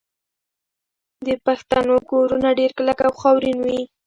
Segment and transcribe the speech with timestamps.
[1.25, 3.81] د پښتنو کورونه ډیر کلک او خاورین وي.